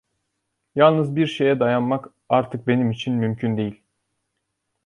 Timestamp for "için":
2.91-3.13